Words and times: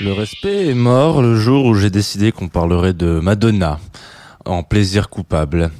Le 0.00 0.12
respect 0.12 0.68
est 0.68 0.74
mort 0.74 1.20
le 1.20 1.36
jour 1.36 1.66
où 1.66 1.74
j'ai 1.74 1.90
décidé 1.90 2.32
qu'on 2.32 2.48
parlerait 2.48 2.94
de 2.94 3.20
Madonna 3.20 3.78
en 4.46 4.62
plaisir 4.62 5.10
coupable, 5.10 5.70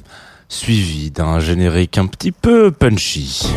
suivi 0.47 1.09
d'un 1.09 1.39
générique 1.39 1.97
un 1.97 2.05
petit 2.05 2.31
peu 2.31 2.69
punchy. 2.69 3.47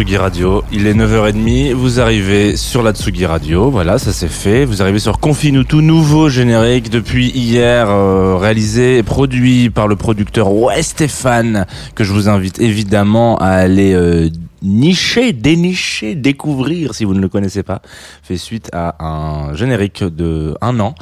Radio, 0.00 0.64
il 0.72 0.86
est 0.86 0.94
9h30, 0.94 1.74
vous 1.74 2.00
arrivez 2.00 2.56
sur 2.56 2.82
la 2.82 2.92
Tsugi 2.92 3.26
Radio, 3.26 3.70
voilà, 3.70 3.98
ça 3.98 4.14
c'est 4.14 4.30
fait. 4.30 4.64
Vous 4.64 4.80
arrivez 4.80 4.98
sur 4.98 5.20
Confine 5.20 5.62
tout 5.62 5.82
nouveau 5.82 6.30
générique 6.30 6.88
depuis 6.88 7.28
hier, 7.28 7.90
euh, 7.90 8.36
réalisé 8.36 8.96
et 8.96 9.02
produit 9.02 9.68
par 9.68 9.88
le 9.88 9.96
producteur 9.96 10.52
Ouais 10.52 10.82
Stéphane, 10.82 11.66
que 11.94 12.02
je 12.02 12.14
vous 12.14 12.30
invite 12.30 12.60
évidemment 12.62 13.36
à 13.36 13.48
aller 13.48 13.92
euh, 13.92 14.30
nicher, 14.62 15.32
dénicher, 15.32 16.14
découvrir 16.14 16.94
si 16.94 17.04
vous 17.04 17.14
ne 17.14 17.20
le 17.20 17.28
connaissez 17.28 17.62
pas. 17.62 17.82
Fait 18.22 18.36
suite 18.36 18.70
à 18.72 19.04
un 19.04 19.54
générique 19.54 20.02
de 20.04 20.56
un 20.60 20.78
an 20.80 20.94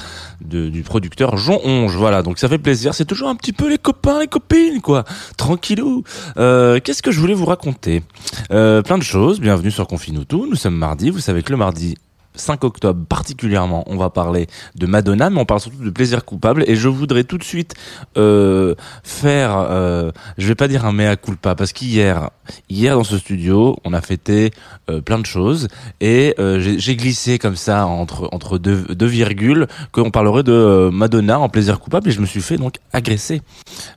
de, 0.44 0.68
du 0.68 0.82
producteur 0.82 1.36
Jean 1.36 1.60
Onge, 1.64 1.96
voilà, 1.96 2.22
donc 2.22 2.38
ça 2.38 2.48
fait 2.48 2.58
plaisir. 2.58 2.94
C'est 2.94 3.04
toujours 3.04 3.28
un 3.28 3.34
petit 3.36 3.52
peu 3.52 3.68
les 3.68 3.78
copains, 3.78 4.20
les 4.20 4.26
copines, 4.26 4.80
quoi. 4.80 5.04
Tranquillou. 5.36 6.04
Euh, 6.36 6.80
Qu'est-ce 6.82 7.02
que 7.02 7.10
je 7.10 7.20
voulais 7.20 7.34
vous 7.34 7.46
raconter? 7.46 8.02
Euh, 8.50 8.82
Plein 8.82 8.98
de 8.98 9.02
choses. 9.02 9.40
Bienvenue 9.40 9.70
sur 9.70 9.86
Confine 9.86 10.24
tout. 10.24 10.46
Nous 10.48 10.56
sommes 10.56 10.76
mardi. 10.76 11.10
Vous 11.10 11.20
savez 11.20 11.42
que 11.42 11.50
le 11.50 11.58
mardi 11.58 11.96
5 12.40 12.64
octobre 12.64 13.04
particulièrement, 13.08 13.84
on 13.86 13.96
va 13.96 14.10
parler 14.10 14.46
de 14.74 14.86
Madonna, 14.86 15.30
mais 15.30 15.40
on 15.40 15.44
parle 15.44 15.60
surtout 15.60 15.84
de 15.84 15.90
plaisir 15.90 16.24
coupable. 16.24 16.64
Et 16.66 16.76
je 16.76 16.88
voudrais 16.88 17.24
tout 17.24 17.38
de 17.38 17.44
suite 17.44 17.74
euh, 18.16 18.74
faire, 19.02 19.56
euh, 19.58 20.10
je 20.38 20.46
vais 20.48 20.54
pas 20.54 20.68
dire 20.68 20.84
un 20.84 20.92
mea 20.92 21.16
culpa, 21.16 21.54
parce 21.54 21.72
qu'hier, 21.72 22.30
hier 22.68 22.96
dans 22.96 23.04
ce 23.04 23.18
studio, 23.18 23.76
on 23.84 23.92
a 23.92 24.00
fêté 24.00 24.50
euh, 24.90 25.00
plein 25.00 25.18
de 25.18 25.26
choses 25.26 25.68
et 26.00 26.34
euh, 26.38 26.58
j'ai 26.60 26.96
glissé 26.96 27.38
comme 27.38 27.56
ça 27.56 27.86
entre 27.86 28.28
entre 28.32 28.58
deux, 28.58 28.82
deux 28.94 29.06
virgules 29.06 29.66
qu'on 29.92 30.10
parlerait 30.10 30.42
de 30.42 30.52
euh, 30.52 30.90
Madonna 30.90 31.38
en 31.38 31.48
plaisir 31.48 31.80
coupable 31.80 32.08
et 32.08 32.12
je 32.12 32.20
me 32.20 32.26
suis 32.26 32.40
fait 32.40 32.56
donc 32.56 32.76
agresser. 32.92 33.42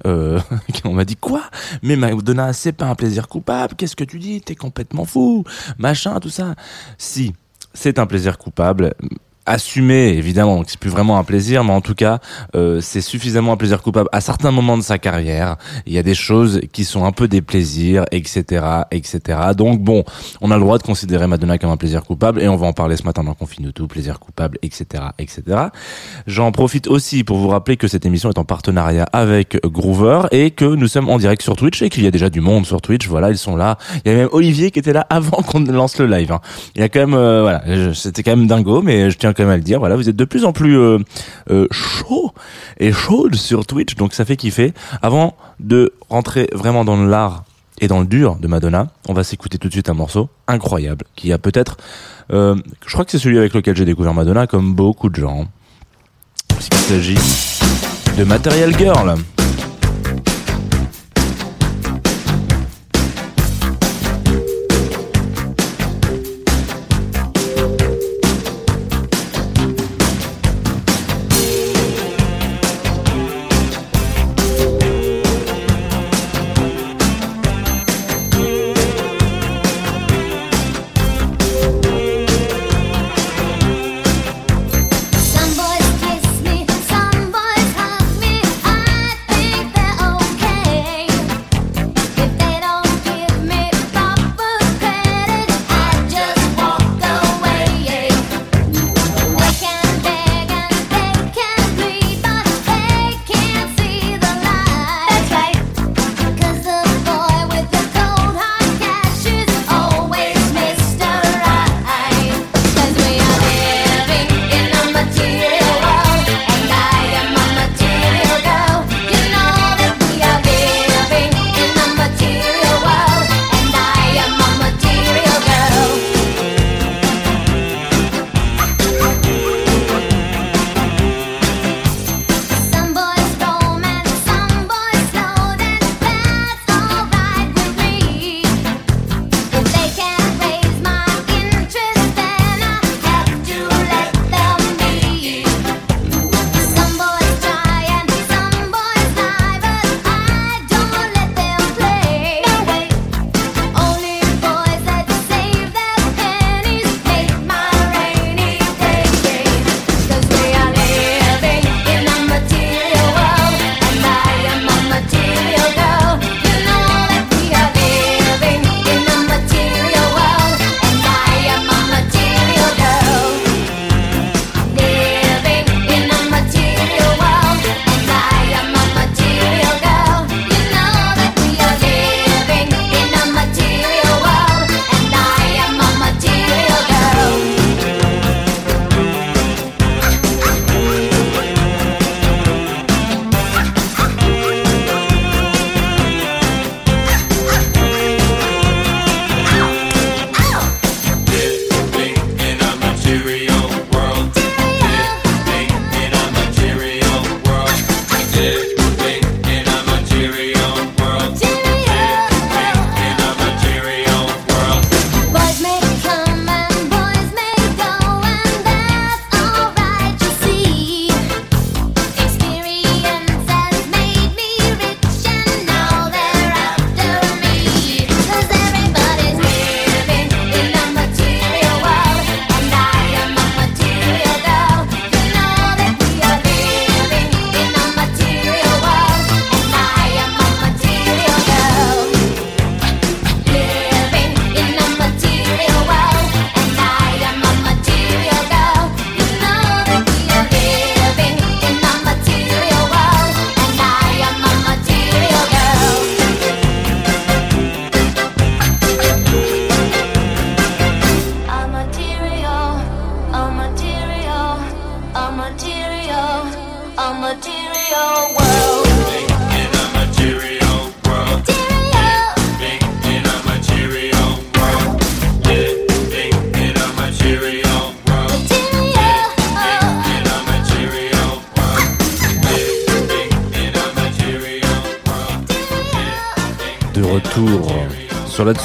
Euh, 0.06 0.40
on 0.85 0.94
m'a 0.94 1.06
dit 1.06 1.16
quoi? 1.16 1.44
Mais 1.81 1.96
Madonna, 1.96 2.53
c'est 2.53 2.72
pas 2.72 2.85
un 2.85 2.96
plaisir 2.96 3.28
coupable. 3.28 3.75
Qu'est-ce 3.75 3.96
que 3.96 4.03
tu 4.03 4.19
dis? 4.19 4.41
T'es 4.41 4.56
complètement 4.56 5.06
fou, 5.06 5.44
machin, 5.78 6.19
tout 6.19 6.29
ça. 6.29 6.56
Si 6.97 7.34
c'est 7.74 8.00
un 8.00 8.06
plaisir 8.06 8.38
coupable 8.38 8.94
assumé 9.46 10.09
évidemment 10.09 10.57
donc 10.57 10.66
c'est 10.69 10.79
plus 10.79 10.90
vraiment 10.90 11.18
un 11.18 11.24
plaisir 11.24 11.63
mais 11.63 11.72
en 11.72 11.81
tout 11.81 11.96
cas 11.96 12.19
euh, 12.56 12.79
c'est 12.81 13.02
suffisamment 13.02 13.53
un 13.53 13.57
plaisir 13.57 13.81
coupable 13.81 14.09
à 14.12 14.22
certains 14.22 14.52
moments 14.52 14.78
de 14.78 14.84
sa 14.84 14.97
carrière. 14.97 15.57
Il 15.85 15.94
y 15.94 15.97
a 15.97 16.03
des 16.03 16.13
choses 16.13 16.62
qui 16.72 16.85
sont 16.85 17.06
un 17.06 17.12
peu 17.12 17.28
des 17.28 17.41
plaisirs 17.41 18.06
etc 18.12 18.66
etc 18.91 19.40
donc 19.57 19.81
bon 19.81 20.03
on 20.41 20.52
a 20.52 20.56
le 20.56 20.62
droit 20.62 20.78
de 20.78 20.84
considérer 20.84 21.28
Madonna 21.28 21.57
comme 21.57 21.72
un 21.72 21.78
plaisir 21.78 22.03
coupable 22.03 22.41
et 22.41 22.47
on 22.47 22.56
va 22.56 22.68
en 22.68 22.74
parler 22.74 22.97
ce 22.97 23.03
matin 23.03 23.24
dans 23.24 23.34
Confine 23.34 23.72
tout 23.72 23.88
plaisir 23.88 24.19
coupable 24.19 24.57
etc 24.62 25.03
etc 25.18 25.41
j'en 26.28 26.52
profite 26.52 26.88
aussi 26.88 27.23
pour 27.23 27.38
vous 27.38 27.47
rappeler 27.47 27.78
que 27.78 27.88
cette 27.88 28.06
émission 28.06 28.29
est 28.29 28.38
en 28.38 28.46
partenariat 28.46 29.08
avec 29.12 29.58
Groover 29.66 30.23
et 30.31 30.52
que 30.52 30.66
nous 30.66 30.88
sommes 30.88 31.09
en 31.09 31.18
direct 31.18 31.41
sur 31.41 31.56
Twitch 31.56 31.81
et 31.81 31.90
qu'il 31.90 32.03
y 32.03 32.08
a 32.08 32.12
déjà 32.12 32.29
du 32.29 32.41
monde 32.41 32.66
sur 32.66 32.81
Twitch. 32.81 33.08
Voilà 33.08 33.29
ils 33.29 33.38
sont 33.38 33.56
là. 33.56 33.78
Il 34.06 34.12
y 34.12 34.16
a 34.16 34.18
même 34.18 34.29
Olivier 34.31 34.72
qui 34.72 34.79
était 34.79 34.94
là 34.94 35.06
avant 35.09 35.38
qu'on 35.47 35.59
lance 35.59 35.97
le 35.97 36.08
live 36.08 36.31
hein. 36.31 36.41
il 36.75 36.81
y 36.81 36.84
a 36.84 36.90
quand 36.90 37.00
même 37.00 37.13
euh, 37.13 37.41
voilà 37.41 37.94
c'était 37.94 38.23
quand 38.23 38.35
même 38.35 38.47
dingo 38.47 38.81
mais 38.81 39.09
je 39.09 39.18
tiens 39.18 39.31
quand 39.34 39.44
même 39.44 39.52
à 39.52 39.58
le 39.58 39.64
dire. 39.64 39.80
Voilà 39.80 39.96
vous 39.96 40.09
êtes 40.09 40.16
de 40.16 40.25
plus 40.25 40.46
en 40.46 40.53
plus 40.53 40.78
euh, 40.78 41.00
euh, 41.50 41.68
chaud 41.72 42.31
et 42.80 42.92
chaude 42.92 43.36
sur 43.36 43.66
Twitch 43.66 43.96
donc 43.96 44.14
ça 44.14 44.25
fait 44.25 44.36
kiffer. 44.36 44.74
Avant 45.02 45.36
de 45.59 45.94
rentrer 46.09 46.50
vraiment 46.53 46.86
dans 46.86 47.02
l'art 47.02 47.44
et 47.80 47.88
dans 47.88 48.00
le 48.00 48.06
dur 48.06 48.36
de 48.36 48.47
Madonna 48.47 48.88
on 49.08 49.14
va 49.14 49.24
s'écouter 49.24 49.58
tout 49.58 49.68
de 49.68 49.74
suite 49.74 49.90
un 49.90 49.94
morceau 49.94 50.30
incroyable 50.47 51.06
qui 51.16 51.31
a 51.34 51.38
peut-être 51.38 51.78
euh, 52.31 52.56
je 52.86 52.94
crois 52.94 53.06
que 53.06 53.12
c'est 53.12 53.20
celui 53.20 53.38
avec 53.38 53.53
lequel 53.53 53.75
j'ai 53.75 53.86
découvert 53.86 54.14
Madonna 54.14 54.47
comme 54.47 54.74
beaucoup 54.74 55.09
de 55.09 55.16
gens. 55.16 55.47
Puisqu'il 56.47 56.78
s'agit 56.78 57.18
de 58.18 58.24
Material 58.24 58.78
Girl 58.78 59.16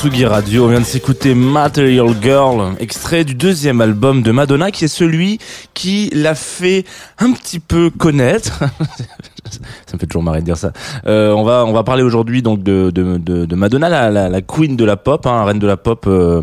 Radio. 0.07 0.67
On 0.67 0.69
vient 0.69 0.81
de 0.81 0.85
s'écouter 0.85 1.35
Material 1.35 2.15
Girl, 2.23 2.77
extrait 2.79 3.25
du 3.25 3.35
deuxième 3.35 3.81
album 3.81 4.23
de 4.23 4.31
Madonna, 4.31 4.71
qui 4.71 4.85
est 4.85 4.89
celui 4.89 5.41
qui 5.75 6.11
l'a 6.13 6.37
fait 6.37 6.85
un 7.19 7.33
petit 7.33 7.59
peu 7.59 7.91
connaître. 7.91 8.63
ça 9.51 9.95
me 9.95 9.99
fait 9.99 10.07
toujours 10.07 10.23
marrer 10.23 10.41
de 10.41 10.45
dire 10.45 10.57
ça. 10.57 10.73
Euh, 11.07 11.33
on 11.33 11.45
va 11.45 11.65
on 11.67 11.73
va 11.73 11.83
parler 11.83 12.03
aujourd'hui 12.03 12.43
donc 12.43 12.63
de, 12.63 12.91
de, 12.91 13.17
de, 13.19 13.45
de 13.47 13.55
Madonna, 13.57 13.89
la, 13.89 14.11
la, 14.11 14.29
la, 14.29 14.43
queen 14.43 14.77
de 14.77 14.85
la 14.85 14.97
pop, 14.97 15.27
hein, 15.27 15.45
reine 15.45 15.59
de 15.59 15.67
la 15.67 15.77
pop, 15.77 16.05
euh, 16.07 16.43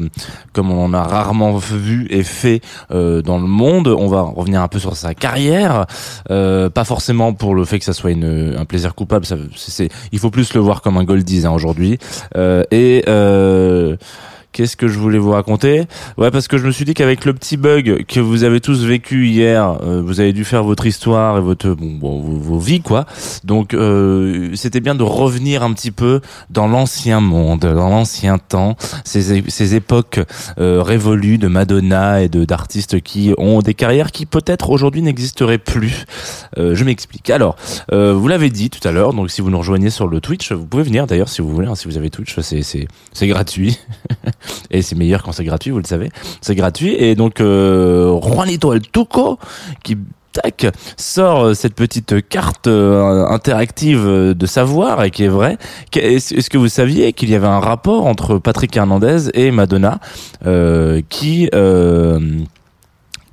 comme 0.53 0.71
on 0.71 0.85
en 0.85 0.94
a 0.94 1.03
rarement 1.03 1.55
vu 1.57 2.07
et 2.09 2.23
fait 2.23 2.61
euh, 2.91 3.21
dans 3.21 3.38
le 3.38 3.47
monde. 3.47 3.88
On 3.88 4.07
va 4.07 4.21
revenir 4.21 4.61
un 4.61 4.67
peu 4.67 4.79
sur 4.79 4.95
sa 4.95 5.13
carrière, 5.13 5.85
euh, 6.31 6.69
pas 6.69 6.83
forcément 6.83 7.33
pour 7.33 7.55
le 7.55 7.65
fait 7.65 7.79
que 7.79 7.85
ça 7.85 7.94
soit 7.94 8.11
une, 8.11 8.55
un 8.57 8.65
plaisir 8.65 8.95
coupable. 8.95 9.25
Ça, 9.25 9.35
c'est, 9.56 9.89
il 10.11 10.19
faut 10.19 10.31
plus 10.31 10.53
le 10.53 10.61
voir 10.61 10.81
comme 10.81 10.97
un 10.97 11.03
goldies 11.03 11.45
hein, 11.45 11.51
aujourd'hui. 11.51 11.97
Euh, 12.38 12.63
et 12.71 13.03
euh, 13.07 13.97
Qu'est-ce 14.53 14.77
que 14.77 14.88
je 14.88 15.00
voulais 15.00 15.17
vous 15.17 15.31
raconter? 15.31 15.85
Ouais, 16.17 16.29
parce 16.29 16.47
que 16.47 16.59
je 16.59 16.65
me 16.67 16.71
suis 16.71 16.85
dit 16.85 16.94
qu'avec 16.94 17.25
le 17.25 17.33
petit 17.33 17.57
bug 17.57 18.05
que 18.07 18.19
vous 18.19 18.44
avez 18.44 18.61
tous 18.61 18.85
vécu 18.85 19.27
hier, 19.27 19.79
euh, 19.81 20.01
vous 20.05 20.19
avez 20.19 20.31
dû 20.31 20.45
faire 20.45 20.63
votre 20.63 20.85
histoire 20.85 21.39
et 21.39 21.41
votre 21.41 21.71
bon, 21.71 21.95
bon, 21.95 22.21
vos, 22.21 22.59
vies 22.59 22.81
quoi. 22.81 23.07
Donc 23.44 23.73
euh, 23.73 24.51
c'était 24.53 24.79
bien 24.79 24.94
de 24.94 25.01
revenir 25.01 25.63
un 25.63 25.73
petit 25.73 25.89
peu 25.89 26.21
dans 26.51 26.67
l'ancien 26.67 27.19
monde, 27.19 27.61
dans 27.61 27.89
l'ancien 27.89 28.38
temps, 28.38 28.77
ces, 29.03 29.44
ces 29.47 29.75
époques 29.75 30.19
euh, 30.59 30.83
révolues 30.83 31.39
de 31.39 31.47
Madonna 31.47 32.21
et 32.21 32.29
de 32.29 32.45
d'artistes 32.45 33.01
qui 33.01 33.33
ont 33.39 33.61
des 33.61 33.73
carrières 33.73 34.11
qui 34.11 34.25
peut-être 34.27 34.69
aujourd'hui 34.69 35.01
n'existeraient 35.01 35.57
plus. 35.57 36.06
Euh, 36.57 36.75
je 36.75 36.83
m'explique. 36.83 37.29
Alors, 37.29 37.56
euh, 37.91 38.13
vous 38.13 38.27
l'avez 38.27 38.49
dit 38.49 38.69
tout 38.69 38.85
à 38.88 38.91
l'heure, 38.91 39.13
donc 39.13 39.31
si 39.31 39.41
vous 39.41 39.49
nous 39.49 39.57
rejoignez 39.57 39.89
sur 39.89 40.07
le 40.07 40.21
Twitch, 40.21 40.51
vous 40.51 40.65
pouvez 40.65 40.83
venir 40.83 41.07
d'ailleurs 41.07 41.29
si 41.29 41.41
vous 41.41 41.49
voulez, 41.49 41.67
hein, 41.67 41.75
si 41.75 41.88
vous 41.88 41.97
avez 41.97 42.09
Twitch, 42.09 42.39
c'est 42.39 42.61
c'est 42.61 43.27
gratuit. 43.27 43.79
et 44.72 44.81
c'est 44.81 44.95
meilleur 44.95 45.24
quand 45.24 45.31
c'est 45.31 45.44
gratuit, 45.44 45.72
vous 45.72 45.80
le 45.80 45.86
savez. 45.86 46.10
C'est 46.42 46.56
gratuit 46.56 46.95
et 46.95 47.16
donc 47.16 47.42
euh, 47.42 48.19
Juanito 48.22 48.73
El 48.73 48.81
Tuco 48.81 49.40
qui 49.83 49.97
tac 50.33 50.68
sort 50.97 51.45
euh, 51.45 51.54
cette 51.54 51.76
petite 51.76 52.28
carte 52.28 52.68
euh, 52.68 53.26
interactive 53.28 54.04
euh, 54.06 54.33
de 54.33 54.45
savoir 54.45 55.04
et 55.04 55.12
qui 55.12 55.23
est 55.23 55.30
vraie. 55.30 55.57
Est-ce 55.95 56.50
que 56.50 56.57
vous 56.57 56.68
saviez 56.68 57.14
qu'il 57.14 57.30
y 57.30 57.35
avait 57.35 57.47
un 57.47 57.59
rapport 57.59 58.06
entre 58.06 58.38
Patrick 58.40 58.76
Hernandez 58.76 59.30
et 59.33 59.52
Madonna 59.52 60.00
qui 61.09 61.50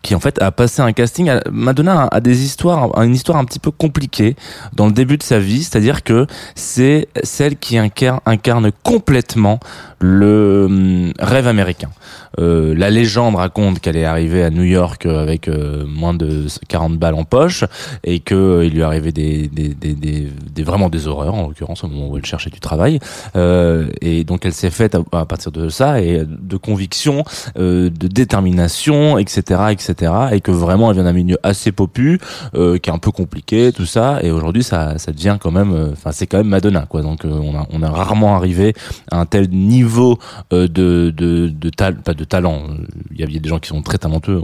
qui 0.02 0.14
en 0.14 0.20
fait 0.20 0.40
a 0.40 0.50
passé 0.50 0.80
un 0.80 0.92
casting. 0.92 1.30
Madonna 1.50 2.08
a, 2.10 2.20
des 2.20 2.42
histoires, 2.42 2.98
une 3.02 3.14
histoire 3.14 3.36
un 3.36 3.44
petit 3.44 3.58
peu 3.58 3.70
compliquée 3.70 4.34
dans 4.72 4.86
le 4.86 4.92
début 4.92 5.18
de 5.18 5.22
sa 5.22 5.38
vie, 5.38 5.62
c'est-à-dire 5.62 6.02
que 6.04 6.26
c'est 6.54 7.08
celle 7.22 7.58
qui 7.58 7.76
incarne 7.76 8.72
complètement 8.82 9.60
le 10.00 10.64
hum, 10.68 11.12
rêve 11.18 11.46
américain. 11.46 11.90
Euh, 12.38 12.74
la 12.76 12.90
légende 12.90 13.34
raconte 13.34 13.80
qu'elle 13.80 13.96
est 13.96 14.04
arrivée 14.04 14.44
à 14.44 14.50
New 14.50 14.62
York 14.62 15.04
euh, 15.04 15.20
avec 15.20 15.48
euh, 15.48 15.84
moins 15.84 16.14
de 16.14 16.46
40 16.68 16.96
balles 16.96 17.14
en 17.14 17.24
poche 17.24 17.64
et 18.04 18.20
que 18.20 18.34
euh, 18.36 18.64
il 18.64 18.72
lui 18.72 18.84
arrivait 18.84 19.10
des, 19.10 19.48
des, 19.48 19.74
des, 19.74 19.94
des, 19.94 20.28
des- 20.54 20.62
vraiment 20.62 20.88
des 20.88 21.08
horreurs 21.08 21.34
en 21.34 21.48
l'occurrence 21.48 21.82
au 21.82 21.88
moment 21.88 22.08
où 22.08 22.16
elle 22.16 22.24
cherchait 22.24 22.50
du 22.50 22.60
travail 22.60 23.00
euh, 23.34 23.88
et 24.00 24.22
donc 24.22 24.46
elle 24.46 24.52
s'est 24.52 24.70
faite 24.70 24.96
à, 25.10 25.26
partir 25.26 25.50
de 25.50 25.68
ça 25.68 26.00
et 26.00 26.24
de 26.24 26.56
conviction 26.56 27.24
euh, 27.58 27.90
de 27.90 28.06
détermination 28.06 29.18
etc 29.18 29.62
etc 29.70 30.12
et 30.30 30.40
que 30.40 30.52
vraiment 30.52 30.90
elle 30.90 30.94
vient 30.96 31.04
d'un 31.04 31.12
milieu 31.12 31.38
assez 31.42 31.72
popu 31.72 32.20
euh, 32.54 32.78
qui 32.78 32.90
est 32.90 32.92
un 32.92 32.98
peu 32.98 33.10
compliqué 33.10 33.72
tout 33.72 33.86
ça 33.86 34.20
et 34.22 34.30
aujourd'hui 34.30 34.62
ça 34.62 34.98
ça 34.98 35.10
devient 35.10 35.36
quand 35.40 35.50
même 35.50 35.72
euh, 35.72 35.88
enfin 35.92 36.12
c'est 36.12 36.28
quand 36.28 36.38
même 36.38 36.46
Madonna 36.48 36.86
quoi 36.88 37.02
donc 37.02 37.24
euh, 37.24 37.28
on 37.32 37.56
a 37.58 37.66
on 37.72 37.82
a 37.82 37.90
rarement 37.90 38.36
arrivé 38.36 38.72
à 39.10 39.18
un 39.18 39.26
tel 39.26 39.50
niveau 39.50 39.89
euh, 39.98 40.68
de 40.68 41.12
de 41.16 41.48
de 41.48 41.70
tal 41.70 41.96
pas 42.02 42.14
de 42.14 42.24
talent 42.24 42.62
euh, 42.68 42.86
il 43.12 43.20
y 43.20 43.24
a 43.24 43.26
il 43.26 43.34
y 43.34 43.36
a 43.36 43.40
des 43.40 43.48
gens 43.48 43.58
qui 43.58 43.68
sont 43.68 43.82
très 43.82 43.98
talentueux 43.98 44.40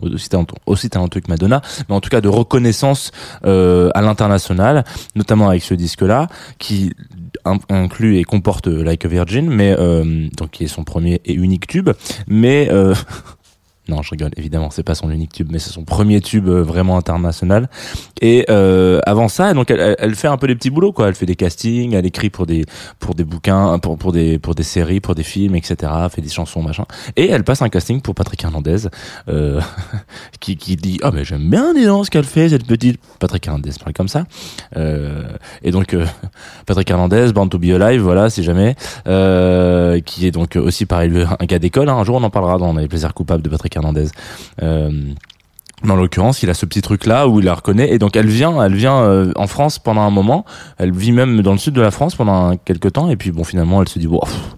aussi 0.66 0.88
talentueux, 0.90 1.20
que 1.20 1.28
Madonna 1.30 1.60
mais 1.88 1.94
en 1.94 2.00
tout 2.00 2.10
cas 2.10 2.20
de 2.20 2.28
reconnaissance 2.28 3.10
euh, 3.44 3.90
à 3.94 4.02
l'international 4.02 4.84
notamment 5.14 5.48
avec 5.48 5.62
ce 5.62 5.74
disque 5.74 6.02
là 6.02 6.28
qui 6.58 6.92
in- 7.44 7.58
inclut 7.68 8.16
et 8.18 8.24
comporte 8.24 8.66
Like 8.66 9.04
a 9.04 9.08
Virgin 9.08 9.48
mais 9.48 9.74
donc 10.36 10.50
qui 10.50 10.64
est 10.64 10.68
son 10.68 10.84
premier 10.84 11.20
et 11.24 11.34
unique 11.34 11.66
tube 11.66 11.90
mais 12.26 12.68
non, 13.88 14.02
je 14.02 14.10
rigole, 14.10 14.30
évidemment, 14.36 14.70
c'est 14.70 14.82
pas 14.82 14.94
son 14.94 15.10
unique 15.10 15.32
tube, 15.32 15.48
mais 15.50 15.58
c'est 15.58 15.70
son 15.70 15.84
premier 15.84 16.20
tube 16.20 16.48
euh, 16.48 16.62
vraiment 16.62 16.96
international. 16.98 17.68
Et 18.20 18.44
euh, 18.50 19.00
avant 19.06 19.28
ça, 19.28 19.54
donc 19.54 19.70
elle, 19.70 19.96
elle- 19.98 20.14
fait 20.16 20.28
un 20.28 20.36
peu 20.38 20.46
des 20.46 20.54
petits 20.56 20.70
boulots, 20.70 20.92
quoi. 20.92 21.08
Elle 21.08 21.14
fait 21.14 21.26
des 21.26 21.36
castings, 21.36 21.92
elle 21.94 22.06
écrit 22.06 22.30
pour 22.30 22.46
des 22.46 22.64
pour 22.98 23.14
des 23.14 23.24
bouquins, 23.24 23.78
pour 23.78 23.98
pour 23.98 24.12
des 24.12 24.38
pour 24.38 24.54
des 24.54 24.62
séries, 24.62 25.00
pour 25.00 25.14
des 25.14 25.22
films, 25.22 25.54
etc. 25.56 25.92
Elle 26.04 26.10
fait 26.10 26.22
des 26.22 26.28
chansons, 26.30 26.62
machin. 26.62 26.84
Et 27.16 27.28
elle 27.28 27.44
passe 27.44 27.62
un 27.62 27.68
casting 27.68 28.00
pour 28.00 28.14
Patrick 28.14 28.42
Hernandez, 28.42 28.88
euh, 29.28 29.60
qui 30.40 30.56
qui 30.56 30.76
dit 30.76 30.98
ah 31.02 31.10
mais 31.12 31.24
j'aime 31.24 31.48
bien 31.50 31.74
donc 31.74 32.06
ce 32.06 32.10
qu'elle 32.10 32.24
fait 32.24 32.48
cette 32.48 32.66
petite 32.66 32.98
Patrick 33.20 33.46
Hernandez 33.46 33.70
parle 33.78 33.92
comme 33.92 34.08
ça. 34.08 34.24
Euh, 34.76 35.24
et 35.62 35.70
donc 35.70 35.92
euh, 35.94 36.06
Patrick 36.66 36.90
Hernandez, 36.90 37.32
Born 37.34 37.48
to 37.48 37.58
Be 37.58 37.66
Alive, 37.70 38.00
voilà, 38.00 38.30
si 38.30 38.42
jamais, 38.42 38.74
euh, 39.06 40.00
qui 40.00 40.26
est 40.26 40.30
donc 40.30 40.56
aussi 40.56 40.86
pareil 40.86 41.12
un 41.38 41.44
gars 41.46 41.58
d'école. 41.58 41.88
hein. 41.88 41.96
Un 41.96 42.04
jour 42.04 42.16
on 42.16 42.22
en 42.22 42.30
parlera 42.30 42.58
dans 42.58 42.72
les 42.74 42.88
plaisirs 42.88 43.14
coupables 43.14 43.42
de 43.42 43.48
Patrick 43.48 43.75
Hernandez. 43.76 44.08
Euh, 44.62 44.90
en 45.86 45.94
l'occurrence, 45.94 46.42
il 46.42 46.50
a 46.50 46.54
ce 46.54 46.64
petit 46.66 46.82
truc 46.82 47.06
là 47.06 47.28
où 47.28 47.38
il 47.38 47.44
la 47.44 47.54
reconnaît 47.54 47.92
et 47.92 47.98
donc 47.98 48.16
elle 48.16 48.28
vient, 48.28 48.62
elle 48.62 48.74
vient 48.74 49.02
euh, 49.02 49.32
en 49.36 49.46
France 49.46 49.78
pendant 49.78 50.00
un 50.00 50.10
moment. 50.10 50.44
Elle 50.78 50.92
vit 50.92 51.12
même 51.12 51.42
dans 51.42 51.52
le 51.52 51.58
sud 51.58 51.74
de 51.74 51.82
la 51.82 51.90
France 51.90 52.14
pendant 52.14 52.56
quelques 52.56 52.92
temps 52.92 53.08
et 53.10 53.16
puis 53.16 53.30
bon 53.30 53.44
finalement 53.44 53.82
elle 53.82 53.88
se 53.88 53.98
dit 53.98 54.06
bon. 54.06 54.20
pff, 54.20 54.56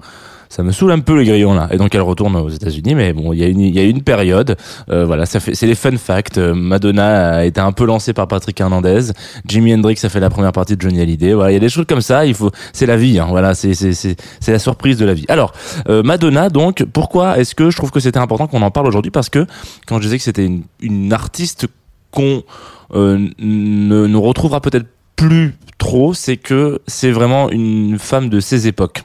ça 0.48 0.62
me 0.62 0.72
saoule 0.72 0.92
un 0.92 1.00
peu 1.00 1.18
les 1.18 1.24
grillons 1.24 1.54
là. 1.54 1.68
Et 1.70 1.76
donc 1.76 1.94
elle 1.94 2.02
retourne 2.02 2.36
aux 2.36 2.48
États-Unis 2.48 2.94
mais 2.94 3.12
bon 3.12 3.32
il 3.32 3.38
y 3.38 3.44
a 3.44 3.48
une 3.48 3.60
y 3.60 3.78
a 3.78 3.82
une 3.82 4.02
période. 4.02 4.56
Euh, 4.90 5.04
voilà 5.04 5.26
ça 5.26 5.40
fait 5.40 5.54
c'est 5.54 5.66
les 5.66 5.74
fun 5.74 5.96
facts. 5.96 6.38
Euh, 6.38 6.54
Madonna 6.54 7.36
a 7.36 7.44
été 7.44 7.60
un 7.60 7.72
peu 7.72 7.84
lancée 7.84 8.12
par 8.12 8.28
Patrick 8.28 8.60
Hernandez. 8.60 9.12
Jimi 9.46 9.74
Hendrix 9.74 9.98
a 10.02 10.08
fait 10.08 10.20
la 10.20 10.30
première 10.30 10.52
partie 10.52 10.76
de 10.76 10.82
Johnny 10.82 11.00
Hallyday. 11.00 11.34
Voilà 11.34 11.50
il 11.50 11.54
y 11.54 11.56
a 11.56 11.60
des 11.60 11.68
choses 11.68 11.86
comme 11.86 12.00
ça. 12.00 12.26
Il 12.26 12.34
faut 12.34 12.50
c'est 12.72 12.86
la 12.86 12.96
vie 12.96 13.18
hein, 13.18 13.26
voilà 13.28 13.54
c'est 13.54 13.74
c'est 13.74 13.92
c'est 13.92 14.52
la 14.52 14.58
surprise 14.58 14.96
de 14.96 15.04
la 15.04 15.14
vie. 15.14 15.26
Alors 15.28 15.52
euh, 15.88 16.02
Madonna 16.02 16.48
donc 16.48 16.84
pourquoi 16.92 17.38
est-ce 17.38 17.54
que 17.54 17.70
je 17.70 17.76
trouve 17.76 17.90
que 17.90 18.00
c'était 18.00 18.18
important 18.18 18.46
qu'on 18.46 18.62
en 18.62 18.70
parle 18.70 18.86
aujourd'hui? 18.86 19.10
Parce 19.10 19.28
que 19.28 19.46
quand 19.86 19.98
je 19.98 20.02
disais 20.02 20.18
que 20.18 20.24
c'était 20.24 20.46
une, 20.46 20.62
une 20.80 21.12
artiste 21.12 21.66
qu'on 22.10 22.42
euh, 22.94 23.28
ne 23.38 24.06
nous 24.06 24.22
retrouvera 24.22 24.60
peut-être 24.60 24.86
plus 25.16 25.56
trop 25.76 26.14
c'est 26.14 26.36
que 26.36 26.80
c'est 26.86 27.10
vraiment 27.10 27.50
une 27.50 27.98
femme 27.98 28.28
de 28.30 28.40
ses 28.40 28.66
époques 28.66 29.02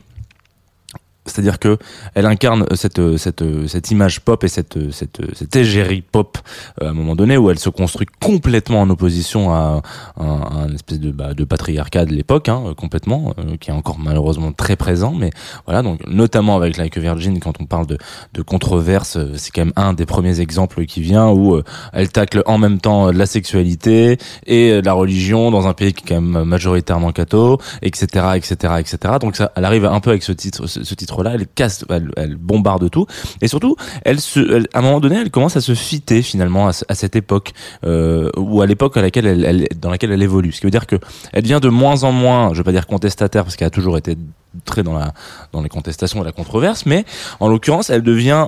c'est-à-dire 1.25 1.59
que 1.59 1.77
elle 2.15 2.25
incarne 2.25 2.65
cette 2.75 3.17
cette 3.17 3.43
cette 3.67 3.91
image 3.91 4.21
pop 4.21 4.43
et 4.43 4.47
cette 4.47 4.91
cette 4.91 5.21
cette 5.33 5.55
égérie 5.55 6.01
pop 6.01 6.37
euh, 6.81 6.87
à 6.87 6.89
un 6.89 6.93
moment 6.93 7.15
donné 7.15 7.37
où 7.37 7.49
elle 7.49 7.59
se 7.59 7.69
construit 7.69 8.07
complètement 8.19 8.81
en 8.81 8.89
opposition 8.89 9.53
à 9.53 9.81
un, 10.19 10.25
un 10.25 10.73
espèce 10.73 10.99
de 10.99 11.11
bah, 11.11 11.33
de 11.33 11.43
patriarcat 11.43 12.05
de 12.05 12.13
l'époque 12.13 12.49
hein, 12.49 12.63
euh, 12.67 12.73
complètement 12.73 13.33
euh, 13.39 13.57
qui 13.57 13.69
est 13.69 13.73
encore 13.73 13.99
malheureusement 13.99 14.51
très 14.51 14.75
présent. 14.75 15.13
Mais 15.13 15.31
voilà 15.65 15.81
donc 15.81 16.05
notamment 16.07 16.55
avec 16.55 16.77
Like 16.77 16.97
Virgin 16.97 17.39
quand 17.39 17.61
on 17.61 17.65
parle 17.65 17.87
de 17.87 17.97
de 18.33 18.41
controverse 18.41 19.17
euh, 19.17 19.33
c'est 19.35 19.51
quand 19.51 19.65
même 19.65 19.73
un 19.75 19.93
des 19.93 20.05
premiers 20.05 20.39
exemples 20.39 20.85
qui 20.85 21.01
vient 21.01 21.29
où 21.29 21.55
euh, 21.55 21.63
elle 21.93 22.09
tacle 22.09 22.43
en 22.45 22.57
même 22.57 22.79
temps 22.79 23.07
euh, 23.07 23.11
la 23.11 23.25
sexualité 23.25 24.17
et 24.45 24.71
euh, 24.71 24.81
la 24.81 24.93
religion 24.93 25.51
dans 25.51 25.67
un 25.67 25.73
pays 25.73 25.93
qui 25.93 26.03
est 26.05 26.15
quand 26.15 26.21
même 26.21 26.43
majoritairement 26.43 27.11
catho 27.11 27.59
etc 27.81 28.03
etc 28.35 28.75
etc 28.79 29.15
donc 29.19 29.35
ça 29.35 29.51
elle 29.55 29.65
arrive 29.65 29.85
un 29.85 29.99
peu 29.99 30.11
avec 30.11 30.23
ce 30.23 30.31
titre 30.31 30.67
ce 30.67 30.93
titre 30.95 31.12
là 31.21 31.31
elle 31.35 31.45
casse 31.45 31.85
elle, 31.89 32.35
bombarde 32.37 32.89
tout. 32.89 33.05
Et 33.41 33.47
surtout 33.47 33.75
elle 34.03 34.19
se 34.19 34.63
à 34.73 34.79
un 34.79 34.81
moment 34.81 34.99
donné 34.99 35.17
elle 35.17 35.29
commence 35.29 35.55
à 35.57 35.61
se 35.61 35.75
fitter 35.75 36.23
finalement 36.23 36.67
à, 36.67 36.73
ce- 36.73 36.85
à 36.87 36.95
cette 36.95 37.15
époque 37.15 37.51
euh, 37.85 38.29
ou 38.37 38.61
à 38.61 38.65
l'époque 38.65 38.97
à 38.97 39.01
laquelle 39.03 39.27
elle, 39.27 39.67
dans 39.79 39.91
laquelle 39.91 40.11
elle 40.11 40.23
évolue. 40.23 40.51
Ce 40.53 40.61
qui 40.61 40.65
veut 40.65 40.71
dire 40.71 40.87
que 40.87 40.95
elle 41.33 41.43
devient 41.43 41.59
de 41.61 41.69
moins 41.69 42.03
en 42.03 42.11
moins 42.11 42.53
je 42.53 42.57
veux 42.59 42.63
pas 42.63 42.71
dire 42.71 42.87
contestataire 42.87 43.43
parce 43.43 43.55
qu'elle 43.57 43.67
a 43.67 43.71
toujours 43.71 43.97
été 43.97 44.17
très 44.65 44.81
dans 44.81 44.93
la 44.97 45.13
dans 45.51 45.61
les 45.61 45.69
contestations 45.69 46.21
et 46.21 46.25
la 46.25 46.31
controverse 46.31 46.85
mais 46.85 47.05
en 47.39 47.47
l'occurrence 47.49 47.89
elle 47.89 48.03
devient 48.03 48.47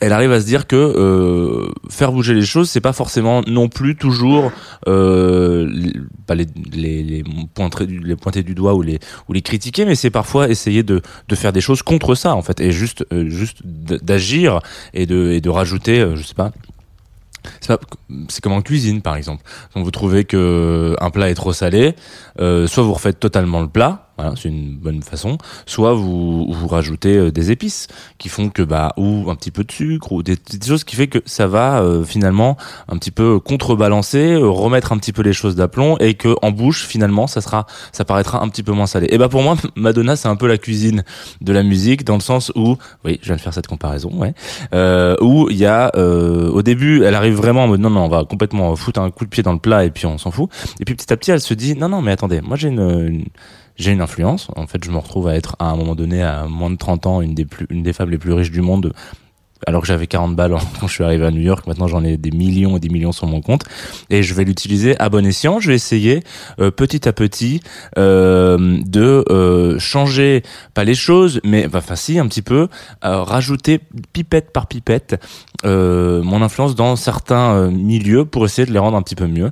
elle 0.00 0.12
arrive 0.12 0.32
à 0.32 0.40
se 0.40 0.46
dire 0.46 0.66
que 0.66 0.76
euh, 0.76 1.70
faire 1.88 2.10
bouger 2.12 2.34
les 2.34 2.44
choses 2.44 2.68
c'est 2.68 2.80
pas 2.80 2.92
forcément 2.92 3.42
non 3.46 3.68
plus 3.68 3.96
toujours 3.96 4.50
euh, 4.88 5.72
pas 6.26 6.34
les, 6.34 6.46
les, 6.72 7.02
les, 7.02 7.24
pointer, 7.54 7.86
du- 7.86 8.00
les 8.00 8.16
pointer 8.16 8.42
du 8.42 8.54
doigt 8.54 8.74
ou 8.74 8.82
les 8.82 8.98
ou 9.28 9.32
les 9.32 9.42
critiquer 9.42 9.84
mais 9.84 9.94
c'est 9.94 10.10
parfois 10.10 10.48
essayer 10.48 10.82
de, 10.82 11.00
de 11.28 11.34
faire 11.34 11.52
des 11.52 11.60
choses 11.60 11.82
contre 11.82 12.14
ça 12.14 12.34
en 12.34 12.42
fait 12.42 12.60
et 12.60 12.72
juste 12.72 13.04
euh, 13.12 13.28
juste 13.30 13.58
d'agir 13.64 14.60
et 14.94 15.06
de 15.06 15.30
et 15.30 15.40
de 15.40 15.50
rajouter 15.50 16.00
euh, 16.00 16.16
je 16.16 16.22
sais 16.22 16.34
pas. 16.34 16.50
C'est 17.60 18.40
comme 18.42 18.52
en 18.52 18.62
cuisine 18.62 19.02
par 19.02 19.16
exemple. 19.16 19.42
Quand 19.74 19.82
vous 19.82 19.90
trouvez 19.90 20.24
que 20.24 20.96
un 21.00 21.10
plat 21.10 21.28
est 21.28 21.34
trop 21.34 21.52
salé 21.52 21.94
euh, 22.40 22.66
soit 22.66 22.82
vous 22.82 22.94
refaites 22.94 23.20
totalement 23.20 23.60
le 23.60 23.68
plat 23.68 24.03
Voilà, 24.16 24.34
c'est 24.36 24.48
une 24.48 24.76
bonne 24.76 25.02
façon. 25.02 25.38
Soit 25.66 25.94
vous 25.94 26.46
vous 26.52 26.68
rajoutez 26.68 27.16
euh, 27.16 27.32
des 27.32 27.50
épices 27.50 27.88
qui 28.18 28.28
font 28.28 28.48
que 28.48 28.62
bah 28.62 28.92
ou 28.96 29.28
un 29.30 29.34
petit 29.34 29.50
peu 29.50 29.64
de 29.64 29.72
sucre 29.72 30.12
ou 30.12 30.22
des 30.22 30.36
petites 30.36 30.64
choses 30.66 30.84
qui 30.84 30.94
fait 30.96 31.08
que 31.08 31.18
ça 31.26 31.46
va 31.46 31.80
euh, 31.82 32.04
finalement 32.04 32.56
un 32.88 32.96
petit 32.96 33.10
peu 33.10 33.40
contrebalancer, 33.40 34.34
euh, 34.34 34.48
remettre 34.48 34.92
un 34.92 34.98
petit 34.98 35.12
peu 35.12 35.22
les 35.22 35.32
choses 35.32 35.56
d'aplomb 35.56 35.96
et 35.98 36.14
que 36.14 36.34
en 36.42 36.50
bouche 36.52 36.86
finalement 36.86 37.26
ça 37.26 37.40
sera 37.40 37.66
ça 37.92 38.04
paraîtra 38.04 38.42
un 38.42 38.48
petit 38.48 38.62
peu 38.62 38.72
moins 38.72 38.86
salé. 38.86 39.08
Et 39.10 39.18
bah 39.18 39.28
pour 39.28 39.42
moi 39.42 39.56
Madonna 39.76 40.14
c'est 40.16 40.28
un 40.28 40.36
peu 40.36 40.46
la 40.46 40.58
cuisine 40.58 41.02
de 41.40 41.52
la 41.52 41.62
musique 41.62 42.04
dans 42.04 42.14
le 42.14 42.20
sens 42.20 42.52
où 42.54 42.76
oui, 43.04 43.18
je 43.20 43.26
viens 43.26 43.36
de 43.36 43.40
faire 43.40 43.54
cette 43.54 43.66
comparaison, 43.66 44.10
ouais. 44.14 44.34
Euh, 44.74 45.16
où 45.20 45.48
il 45.50 45.56
y 45.56 45.66
a 45.66 45.90
euh, 45.96 46.48
au 46.50 46.62
début, 46.62 47.02
elle 47.02 47.14
arrive 47.14 47.34
vraiment 47.34 47.64
en 47.64 47.68
mode 47.68 47.80
non 47.80 47.90
non, 47.90 48.04
on 48.04 48.08
va 48.08 48.24
complètement 48.24 48.74
foutre 48.76 49.00
un 49.00 49.10
coup 49.10 49.24
de 49.24 49.30
pied 49.30 49.42
dans 49.42 49.52
le 49.52 49.58
plat 49.58 49.84
et 49.84 49.90
puis 49.90 50.06
on 50.06 50.18
s'en 50.18 50.30
fout. 50.30 50.50
Et 50.80 50.84
puis 50.84 50.94
petit 50.94 51.12
à 51.12 51.16
petit, 51.16 51.30
elle 51.32 51.40
se 51.40 51.54
dit 51.54 51.74
non 51.74 51.88
non, 51.88 52.00
mais 52.00 52.12
attendez, 52.12 52.40
moi 52.40 52.56
j'ai 52.56 52.68
une, 52.68 52.80
une- 52.80 53.24
j'ai 53.76 53.92
une 53.92 54.00
influence. 54.00 54.48
En 54.56 54.66
fait, 54.66 54.84
je 54.84 54.90
me 54.90 54.98
retrouve 54.98 55.28
à 55.28 55.34
être 55.34 55.56
à 55.58 55.66
un 55.66 55.76
moment 55.76 55.94
donné 55.94 56.22
à 56.22 56.46
moins 56.46 56.70
de 56.70 56.76
30 56.76 57.06
ans 57.06 57.20
une 57.20 57.34
des 57.34 57.44
plus 57.44 57.66
une 57.70 57.82
des 57.82 57.92
femmes 57.92 58.10
les 58.10 58.18
plus 58.18 58.32
riches 58.32 58.50
du 58.50 58.60
monde. 58.60 58.92
Alors 59.66 59.80
que 59.80 59.86
j'avais 59.86 60.06
40 60.06 60.36
balles 60.36 60.54
quand 60.80 60.86
je 60.86 60.92
suis 60.92 61.04
arrivé 61.04 61.24
à 61.24 61.30
New 61.30 61.40
York, 61.40 61.66
maintenant 61.66 61.86
j'en 61.86 62.04
ai 62.04 62.16
des 62.16 62.30
millions 62.30 62.76
et 62.76 62.80
des 62.80 62.90
millions 62.90 63.12
sur 63.12 63.26
mon 63.26 63.40
compte 63.40 63.64
et 64.10 64.22
je 64.22 64.34
vais 64.34 64.44
l'utiliser 64.44 64.98
à 65.00 65.08
bon 65.08 65.24
escient. 65.24 65.58
Je 65.58 65.68
vais 65.68 65.74
essayer 65.74 66.22
euh, 66.60 66.70
petit 66.70 67.08
à 67.08 67.12
petit 67.12 67.60
euh, 67.96 68.78
de 68.84 69.24
euh, 69.30 69.78
changer 69.78 70.42
pas 70.74 70.84
les 70.84 70.94
choses, 70.94 71.40
mais 71.44 71.66
enfin 71.72 71.96
si 71.96 72.18
un 72.18 72.26
petit 72.26 72.42
peu 72.42 72.68
euh, 73.04 73.22
rajouter 73.22 73.80
pipette 74.12 74.52
par 74.52 74.66
pipette 74.66 75.18
euh, 75.64 76.22
mon 76.22 76.42
influence 76.42 76.74
dans 76.74 76.94
certains 76.96 77.54
euh, 77.54 77.70
milieux 77.70 78.26
pour 78.26 78.44
essayer 78.44 78.66
de 78.66 78.72
les 78.72 78.78
rendre 78.78 78.96
un 78.98 79.02
petit 79.02 79.14
peu 79.14 79.26
mieux. 79.26 79.50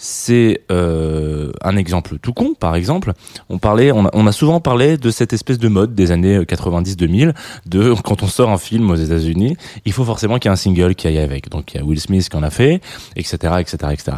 C'est 0.00 0.62
euh, 0.70 1.50
un 1.60 1.76
exemple 1.76 2.18
tout 2.20 2.32
con, 2.32 2.54
par 2.54 2.76
exemple. 2.76 3.12
On 3.48 3.58
parlait, 3.58 3.90
on 3.90 4.06
a, 4.06 4.10
on 4.12 4.28
a 4.28 4.32
souvent 4.32 4.60
parlé 4.60 4.96
de 4.96 5.10
cette 5.10 5.32
espèce 5.32 5.58
de 5.58 5.68
mode 5.68 5.94
des 5.96 6.12
années 6.12 6.38
90-2000, 6.40 7.34
de 7.66 7.94
quand 8.04 8.22
on 8.22 8.28
sort 8.28 8.50
un 8.50 8.58
film 8.58 8.90
aux 8.90 8.96
États-Unis, 8.96 9.56
il 9.84 9.92
faut 9.92 10.04
forcément 10.04 10.38
qu'il 10.38 10.48
y 10.48 10.50
ait 10.50 10.52
un 10.52 10.56
single 10.56 10.94
qui 10.94 11.08
aille 11.08 11.18
avec. 11.18 11.50
Donc 11.50 11.74
il 11.74 11.78
y 11.78 11.80
a 11.80 11.84
Will 11.84 12.00
Smith 12.00 12.28
qui 12.28 12.36
en 12.36 12.44
a 12.44 12.50
fait, 12.50 12.80
etc., 13.16 13.54
etc., 13.58 13.76
etc. 13.92 14.16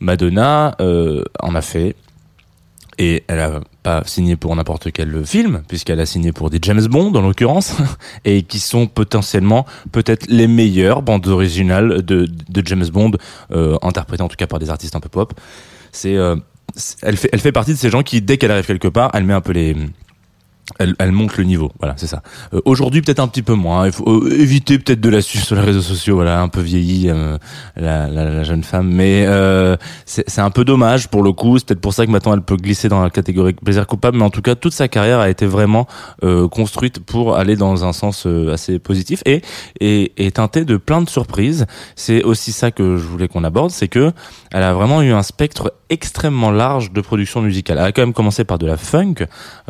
Madonna 0.00 0.74
euh, 0.80 1.22
en 1.40 1.54
a 1.54 1.62
fait, 1.62 1.94
et 2.98 3.24
elle 3.28 3.40
a 3.40 3.60
pas 3.82 4.02
signé 4.06 4.36
pour 4.36 4.54
n'importe 4.56 4.92
quel 4.92 5.24
film, 5.26 5.62
puisqu'elle 5.68 6.00
a 6.00 6.06
signé 6.06 6.32
pour 6.32 6.50
des 6.50 6.58
James 6.62 6.84
Bond, 6.86 7.14
en 7.14 7.20
l'occurrence, 7.20 7.76
et 8.24 8.42
qui 8.42 8.58
sont 8.58 8.86
potentiellement 8.86 9.66
peut-être 9.92 10.26
les 10.28 10.46
meilleures 10.46 11.02
bandes 11.02 11.26
originales 11.26 12.02
de, 12.02 12.28
James 12.64 12.86
Bond, 12.88 13.12
euh, 13.52 13.76
interprétées 13.82 14.22
en 14.22 14.28
tout 14.28 14.36
cas 14.36 14.46
par 14.46 14.58
des 14.58 14.70
artistes 14.70 14.96
un 14.96 15.00
peu 15.00 15.08
pop. 15.08 15.34
Euh, 16.04 16.36
elle 17.02 17.16
fait, 17.16 17.28
elle 17.32 17.40
fait 17.40 17.52
partie 17.52 17.72
de 17.72 17.78
ces 17.78 17.90
gens 17.90 18.02
qui, 18.02 18.20
dès 18.20 18.36
qu'elle 18.36 18.50
arrive 18.50 18.66
quelque 18.66 18.88
part, 18.88 19.10
elle 19.14 19.24
met 19.24 19.34
un 19.34 19.40
peu 19.40 19.52
les, 19.52 19.76
elle, 20.78 20.94
elle 20.98 21.12
monte 21.12 21.36
le 21.36 21.44
niveau, 21.44 21.70
voilà, 21.78 21.94
c'est 21.96 22.06
ça. 22.06 22.22
Euh, 22.52 22.60
Aujourd'hui, 22.64 23.02
peut-être 23.02 23.20
un 23.20 23.28
petit 23.28 23.42
peu 23.42 23.54
moins. 23.54 23.86
Il 23.86 23.92
faut 23.92 24.08
euh, 24.08 24.30
éviter 24.40 24.78
peut-être 24.78 25.00
de 25.00 25.08
la 25.08 25.20
suivre 25.20 25.44
sur 25.44 25.56
les 25.56 25.62
réseaux 25.62 25.82
sociaux, 25.82 26.16
voilà, 26.16 26.40
un 26.40 26.48
peu 26.48 26.60
vieilli 26.60 27.10
euh, 27.10 27.36
la, 27.76 28.08
la, 28.08 28.24
la 28.30 28.42
jeune 28.44 28.64
femme, 28.64 28.88
mais 28.88 29.24
euh, 29.26 29.76
c'est 30.06 30.38
un 30.40 30.50
peu 30.50 30.64
dommage 30.64 31.08
pour 31.08 31.22
le 31.22 31.32
coup. 31.32 31.58
C'est 31.58 31.66
peut-être 31.68 31.80
pour 31.80 31.92
ça 31.92 32.06
que 32.06 32.10
maintenant 32.10 32.34
elle 32.34 32.42
peut 32.42 32.56
glisser 32.56 32.88
dans 32.88 33.02
la 33.02 33.10
catégorie 33.10 33.52
plaisir 33.52 33.86
coupable, 33.86 34.18
mais 34.18 34.24
en 34.24 34.30
tout 34.30 34.42
cas, 34.42 34.54
toute 34.54 34.72
sa 34.72 34.88
carrière 34.88 35.20
a 35.20 35.28
été 35.28 35.46
vraiment 35.46 35.86
euh, 36.22 36.48
construite 36.48 36.98
pour 37.00 37.36
aller 37.36 37.56
dans 37.56 37.84
un 37.84 37.92
sens 37.92 38.26
assez 38.50 38.78
positif 38.78 39.22
et, 39.26 39.42
et 39.80 40.12
et 40.16 40.30
teintée 40.30 40.64
de 40.64 40.76
plein 40.76 41.02
de 41.02 41.08
surprises. 41.08 41.66
C'est 41.96 42.22
aussi 42.22 42.52
ça 42.52 42.70
que 42.70 42.96
je 42.96 43.02
voulais 43.04 43.28
qu'on 43.28 43.44
aborde, 43.44 43.70
c'est 43.70 43.88
que 43.88 44.12
elle 44.52 44.62
a 44.62 44.72
vraiment 44.72 45.02
eu 45.02 45.12
un 45.12 45.22
spectre 45.22 45.72
extrêmement 45.90 46.50
large 46.50 46.92
de 46.92 47.00
production 47.00 47.40
musicale. 47.42 47.78
Elle 47.78 47.84
a 47.84 47.92
quand 47.92 48.02
même 48.02 48.12
commencé 48.12 48.44
par 48.44 48.58
de 48.58 48.66
la 48.66 48.76
funk. 48.76 49.14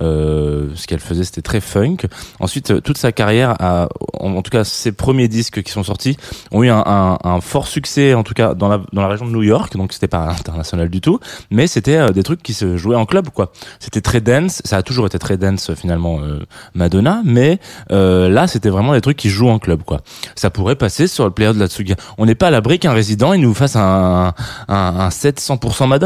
Euh, 0.00 0.68
ce 0.75 0.87
qu'elle 0.87 1.00
faisait, 1.00 1.25
c'était 1.25 1.42
très 1.42 1.61
funk. 1.61 1.97
Ensuite, 2.40 2.71
euh, 2.71 2.80
toute 2.80 2.99
sa 2.99 3.12
carrière, 3.12 3.54
a, 3.61 3.88
en, 4.21 4.42
tout 4.42 4.50
cas 4.50 4.64
ses 4.64 4.92
premiers 4.92 5.28
disques 5.28 5.62
qui 5.62 5.73
sont 5.73 5.83
sortis, 5.83 6.16
ont 6.52 6.62
eu 6.62 6.71
un, 6.71 6.83
un- 6.87 7.18
un 7.25 7.40
fort 7.40 7.66
succès, 7.66 8.14
en 8.14 8.23
tout 8.23 8.35
cas 8.35 8.54
dans 8.54 8.68
la, 8.68 8.80
dans 8.92 9.02
la 9.02 9.09
région 9.09 9.26
de 9.26 9.30
New 9.33 9.42
York. 9.42 9.76
Donc 9.76 9.92
c'était 9.92 10.09
pas 10.09 10.28
international 10.30 10.88
du 10.88 11.00
tout, 11.00 11.18
mais 11.50 11.66
c'était 11.66 11.97
euh, 11.97 12.11
des 12.11 12.23
trucs 12.23 12.42
qui 12.42 12.54
se 12.54 12.76
jouaient 12.76 12.97
en 12.97 13.06
club, 13.06 13.28
quoi. 13.30 13.52
C'était 13.80 14.00
très 14.00 14.21
dance. 14.21 14.62
Ça 14.64 14.76
a 14.78 14.83
toujours 14.83 15.06
été 15.06 15.18
très 15.18 15.37
dance 15.37 15.73
finalement, 15.75 16.21
euh, 16.21 16.40
Madonna, 16.75 17.23
mais 17.25 17.59
euh, 17.90 18.28
là, 18.28 18.47
c'était 18.47 18.71
vraiment 18.71 18.92
des 18.92 19.00
trucs 19.00 19.16
qui 19.16 19.30
jouent 19.30 19.49
en 19.49 19.59
club, 19.59 19.83
quoi. 19.83 20.00
Ça 20.37 20.50
pourrait 20.50 20.76
passer 20.76 21.06
sur 21.06 21.25
le 21.25 21.30
player 21.30 21.52
de 21.52 21.59
la 21.59 21.66
Tsugi. 21.66 21.94
On 22.18 22.26
n'est 22.26 22.35
pas 22.35 22.49
à 22.49 22.50
l'abri 22.50 22.78
qu'un 22.78 22.92
résident 22.92 23.33
il 23.33 23.40
nous 23.40 23.54
fasse 23.54 23.76
un, 23.76 24.33
un, 24.68 24.75
un 24.76 25.11
7 25.11 25.40
100% 25.40 25.88
Madonna. 25.88 26.03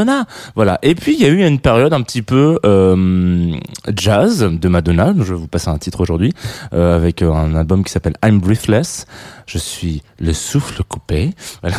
Voilà. 0.54 0.78
Et 0.82 0.94
puis 0.94 1.14
il 1.14 1.20
y 1.20 1.24
a 1.24 1.28
eu 1.28 1.46
une 1.46 1.60
période 1.60 1.92
un 1.92 2.02
petit 2.02 2.22
peu 2.22 2.58
euh, 2.64 3.56
jazz 3.94 4.48
de 4.50 4.68
Madonna. 4.68 5.14
Je 5.16 5.34
vais 5.34 5.38
vous 5.38 5.48
passer 5.48 5.68
un 5.68 5.78
titre 5.78 6.00
aujourd'hui 6.00 6.32
euh, 6.72 6.96
avec 6.96 7.22
euh, 7.22 7.32
un 7.32 7.54
album 7.54 7.84
qui 7.84 7.92
s'appelle 7.92 8.14
I'm 8.24 8.38
Breathless. 8.38 9.06
Je 9.46 9.58
suis 9.58 10.02
le 10.18 10.32
souffle 10.32 10.82
coupé. 10.84 11.30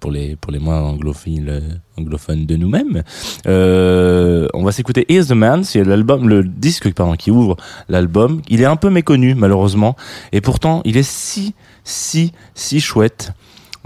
Pour 0.00 0.12
les 0.12 0.36
pour 0.36 0.52
les 0.52 0.60
moins 0.60 0.80
anglophiles 0.80 1.80
anglophones 1.98 2.46
de 2.46 2.54
nous-mêmes. 2.54 3.02
On 3.46 4.62
va 4.62 4.70
s'écouter 4.70 5.04
Here's 5.08 5.26
the 5.26 5.32
Man, 5.32 5.64
c'est 5.64 5.82
l'album 5.82 6.28
le 6.28 6.44
disque 6.44 6.92
pardon 6.94 7.14
qui 7.14 7.32
ouvre 7.32 7.56
l'album. 7.88 8.40
Il 8.48 8.62
est 8.62 8.66
un 8.66 8.76
peu 8.76 8.90
méconnu 8.90 9.34
malheureusement 9.34 9.96
et 10.30 10.40
pourtant 10.40 10.82
il 10.84 10.96
est 10.96 11.02
si 11.08 11.54
si 11.82 12.32
si 12.54 12.80
chouette. 12.80 13.32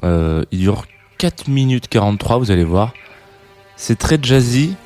Il 0.03 0.59
dure 0.59 0.85
4 1.23 1.49
minutes 1.49 1.87
43, 1.89 2.39
vous 2.39 2.51
allez 2.51 2.65
voir. 2.65 2.93
C'est 3.77 3.99
très 3.99 4.19
jazzy, 4.21 4.77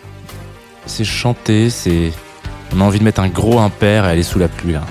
c'est 0.86 1.04
chanté, 1.04 1.70
c'est. 1.70 2.12
On 2.74 2.80
a 2.80 2.84
envie 2.84 2.98
de 2.98 3.04
mettre 3.04 3.20
un 3.20 3.28
gros 3.28 3.58
impair 3.58 4.04
et 4.04 4.08
aller 4.08 4.22
sous 4.22 4.38
la 4.38 4.48
pluie 4.48 4.72
là. 4.72 4.82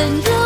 and 0.00 0.24
you. 0.26 0.39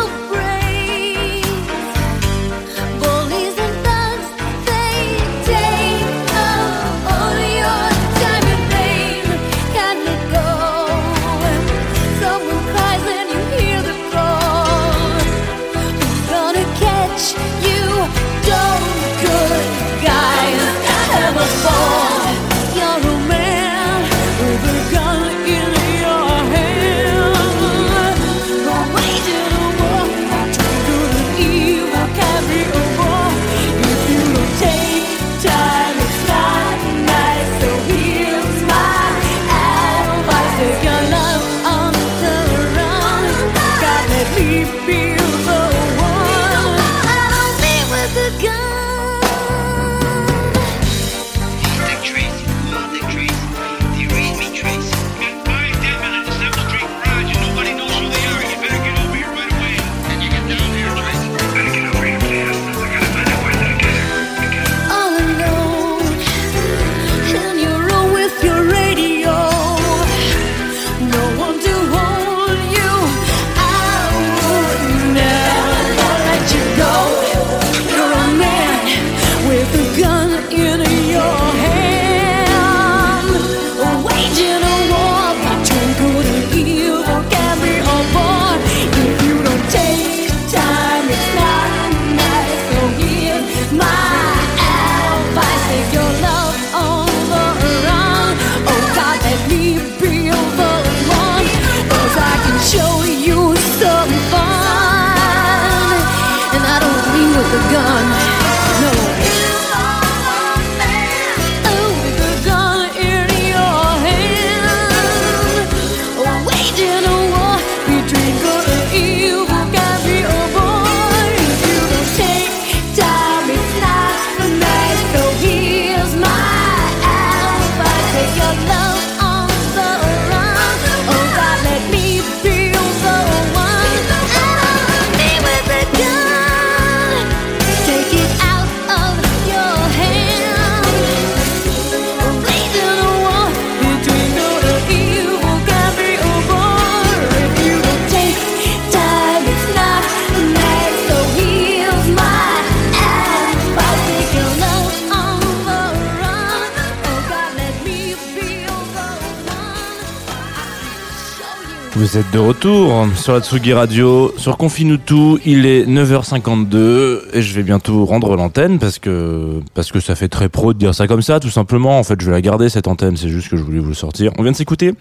Vous 162.15 162.21
êtes 162.21 162.31
de 162.31 162.39
retour 162.39 163.07
sur 163.17 163.33
la 163.33 163.41
Tsugi 163.41 163.73
Radio, 163.73 164.33
sur 164.37 164.57
Confine 164.57 164.97
tout. 164.97 165.37
Il 165.45 165.65
est 165.65 165.83
9h52 165.85 167.23
et 167.33 167.41
je 167.41 167.53
vais 167.53 167.61
bientôt 167.61 168.05
rendre 168.05 168.37
l'antenne 168.37 168.79
parce 168.79 168.99
que 168.99 169.59
parce 169.73 169.91
que 169.91 169.99
ça 169.99 170.15
fait 170.15 170.29
très 170.29 170.47
pro 170.47 170.71
de 170.71 170.79
dire 170.79 170.95
ça 170.95 171.07
comme 171.07 171.21
ça, 171.21 171.41
tout 171.41 171.49
simplement. 171.49 171.99
En 171.99 172.03
fait, 172.03 172.15
je 172.21 172.25
vais 172.27 172.31
la 172.31 172.39
garder 172.39 172.69
cette 172.69 172.87
antenne. 172.87 173.17
C'est 173.17 173.27
juste 173.27 173.49
que 173.49 173.57
je 173.57 173.63
voulais 173.63 173.79
vous 173.79 173.89
le 173.89 173.93
sortir. 173.95 174.31
On 174.37 174.43
vient 174.43 174.53
de 174.53 174.55
s'écouter 174.55 174.93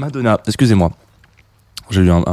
Madonna. 0.00 0.40
Excusez-moi. 0.48 0.90
J'ai 1.90 2.00
eu 2.00 2.10
un- 2.10 2.24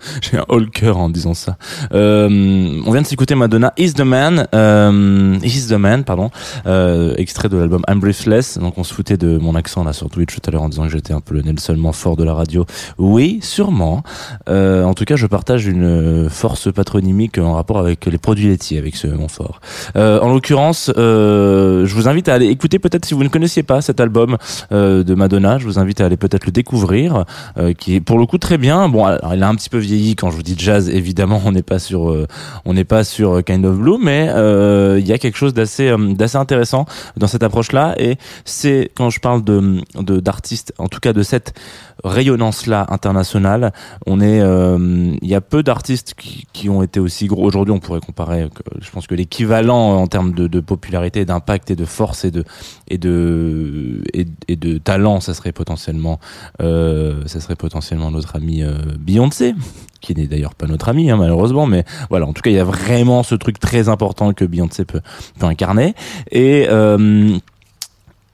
j'ai 0.22 0.38
un 0.38 0.44
haut 0.48 0.58
le 0.58 0.66
cœur 0.66 0.98
en 0.98 1.08
disant 1.08 1.34
ça. 1.34 1.56
Euh, 1.92 2.80
on 2.86 2.92
vient 2.92 3.02
de 3.02 3.06
s'écouter 3.06 3.34
Madonna, 3.34 3.72
Is 3.76 3.94
the 3.94 4.00
Man, 4.00 4.46
euh, 4.54 5.38
Is 5.42 5.68
the 5.68 5.72
Man, 5.72 6.04
pardon, 6.04 6.30
euh, 6.66 7.14
extrait 7.16 7.48
de 7.48 7.56
l'album 7.56 7.82
I'm 7.88 8.00
Breathless. 8.00 8.58
Donc 8.58 8.78
on 8.78 8.84
se 8.84 8.94
foutait 8.94 9.16
de 9.16 9.38
mon 9.38 9.54
accent 9.54 9.84
là 9.84 9.92
sur 9.92 10.08
Twitch 10.08 10.34
tout 10.34 10.40
à 10.48 10.50
l'heure 10.50 10.62
en 10.62 10.68
disant 10.68 10.84
que 10.84 10.90
j'étais 10.90 11.12
un 11.12 11.20
peu 11.20 11.34
le 11.34 11.42
Nelson 11.42 11.76
Montfort 11.76 12.16
de 12.16 12.24
la 12.24 12.34
radio. 12.34 12.66
Oui, 12.98 13.40
sûrement. 13.42 14.02
Euh, 14.48 14.84
en 14.84 14.94
tout 14.94 15.04
cas, 15.04 15.16
je 15.16 15.26
partage 15.26 15.66
une 15.66 16.28
force 16.30 16.72
patronymique 16.72 17.38
en 17.38 17.54
rapport 17.54 17.78
avec 17.78 18.06
les 18.06 18.18
produits 18.18 18.48
laitiers, 18.48 18.78
avec 18.78 18.96
ce 18.96 19.06
Montfort. 19.06 19.60
Euh, 19.96 20.20
en 20.20 20.32
l'occurrence, 20.32 20.90
euh, 20.96 21.86
je 21.86 21.94
vous 21.94 22.08
invite 22.08 22.28
à 22.28 22.34
aller 22.34 22.46
écouter 22.46 22.78
peut-être 22.78 23.04
si 23.04 23.14
vous 23.14 23.24
ne 23.24 23.28
connaissiez 23.28 23.62
pas 23.62 23.80
cet 23.80 24.00
album 24.00 24.36
de 24.70 25.14
Madonna. 25.14 25.58
Je 25.58 25.64
vous 25.64 25.78
invite 25.78 26.00
à 26.00 26.06
aller 26.06 26.16
peut-être 26.16 26.46
le 26.46 26.52
découvrir, 26.52 27.24
qui 27.78 27.96
est 27.96 28.00
pour 28.00 28.18
le 28.18 28.26
coup 28.26 28.38
très 28.38 28.58
bien. 28.58 28.88
Bon, 28.88 29.04
alors, 29.04 29.34
il 29.34 29.42
a 29.42 29.48
un 29.48 29.54
petit 29.54 29.68
peu 29.68 29.78
vieilli 29.78 29.89
quand 30.16 30.30
je 30.30 30.36
vous 30.36 30.42
dis 30.42 30.54
jazz. 30.56 30.88
Évidemment, 30.88 31.40
on 31.44 31.52
n'est 31.52 31.62
pas 31.62 31.78
sur, 31.78 32.10
euh, 32.10 32.26
on 32.64 32.74
n'est 32.74 32.84
pas 32.84 33.04
sur 33.04 33.42
Kind 33.44 33.64
of 33.64 33.76
Blue, 33.76 33.98
mais 34.02 34.28
euh, 34.30 34.98
il 34.98 35.06
y 35.06 35.12
a 35.12 35.18
quelque 35.18 35.36
chose 35.36 35.54
d'assez, 35.54 35.88
euh, 35.88 36.14
intéressant 36.34 36.86
dans 37.16 37.26
cette 37.26 37.42
approche-là. 37.42 37.94
Et 37.98 38.16
c'est 38.44 38.90
quand 38.94 39.10
je 39.10 39.20
parle 39.20 39.42
de, 39.44 39.82
d'artistes, 40.20 40.72
en 40.78 40.88
tout 40.88 41.00
cas 41.00 41.12
de 41.12 41.22
cette 41.22 41.54
rayonnance-là 42.04 42.86
internationale, 42.88 43.72
on 44.06 44.20
est, 44.20 44.40
euh, 44.40 45.14
il 45.20 45.28
y 45.28 45.34
a 45.34 45.40
peu 45.40 45.62
d'artistes 45.62 46.14
qui, 46.14 46.68
ont 46.68 46.82
été 46.82 47.00
aussi 47.00 47.26
gros. 47.26 47.44
Aujourd'hui, 47.44 47.72
on 47.72 47.80
pourrait 47.80 48.00
comparer. 48.00 48.48
Je 48.80 48.90
pense 48.90 49.06
que 49.06 49.14
l'équivalent 49.14 49.96
en 49.96 50.06
termes 50.06 50.32
de, 50.32 50.60
popularité, 50.60 51.24
d'impact 51.24 51.70
et 51.70 51.76
de 51.76 51.84
force 51.84 52.24
et 52.24 52.30
de 52.30 52.44
et 52.88 52.98
de 52.98 54.02
et, 54.12 54.56
de 54.56 54.78
talent, 54.78 55.20
ça 55.20 55.34
serait 55.34 55.52
potentiellement, 55.52 56.20
euh, 56.60 57.22
ça 57.26 57.40
serait 57.40 57.56
potentiellement 57.56 58.10
notre 58.10 58.36
ami 58.36 58.62
euh, 58.62 58.74
Beyoncé, 58.98 59.54
qui 60.00 60.14
n'est 60.14 60.26
d'ailleurs 60.26 60.54
pas 60.54 60.66
notre 60.66 60.88
ami 60.88 61.10
hein, 61.10 61.16
malheureusement, 61.16 61.66
mais 61.66 61.84
voilà. 62.08 62.26
En 62.26 62.32
tout 62.32 62.42
cas, 62.42 62.50
il 62.50 62.56
y 62.56 62.60
a 62.60 62.64
vraiment 62.64 63.22
ce 63.22 63.34
truc 63.34 63.58
très 63.58 63.88
important 63.88 64.32
que 64.32 64.44
Beyoncé 64.44 64.84
peut 64.84 65.00
incarner 65.40 65.94
et 66.30 66.66
euh, 66.68 67.38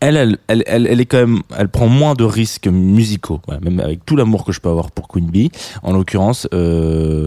elle, 0.00 0.16
elle, 0.16 0.38
elle, 0.48 0.62
elle, 0.66 0.86
elle 0.86 1.00
est 1.00 1.06
quand 1.06 1.18
même, 1.18 1.40
elle 1.56 1.68
prend 1.68 1.88
moins 1.88 2.14
de 2.14 2.24
risques 2.24 2.68
musicaux, 2.68 3.40
ouais, 3.48 3.58
même 3.62 3.80
avec 3.80 4.04
tout 4.04 4.16
l'amour 4.16 4.44
que 4.44 4.52
je 4.52 4.60
peux 4.60 4.68
avoir 4.68 4.90
pour 4.90 5.08
Queen 5.08 5.26
Bee. 5.26 5.50
En 5.82 5.92
l'occurrence, 5.92 6.46
euh, 6.52 7.26